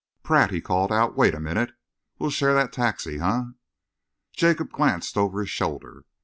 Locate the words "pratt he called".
0.23-0.91